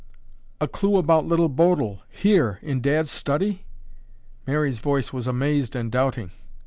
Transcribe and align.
"A 0.59 0.67
clue 0.67 0.97
about 0.97 1.27
Little 1.27 1.47
Bodil 1.47 1.99
here 2.09 2.57
in 2.63 2.81
Dad's 2.81 3.11
study?" 3.11 3.65
Mary's 4.47 4.79
voice 4.79 5.13
was 5.13 5.27
amazed 5.27 5.75
and 5.75 5.91
doubting. 5.91 6.31